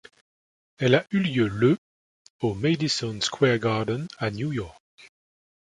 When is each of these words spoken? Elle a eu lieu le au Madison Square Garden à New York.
Elle 0.79 0.95
a 0.95 1.05
eu 1.11 1.19
lieu 1.19 1.47
le 1.47 1.77
au 2.39 2.55
Madison 2.55 3.21
Square 3.21 3.59
Garden 3.59 4.07
à 4.17 4.31
New 4.31 4.51
York. 4.51 4.81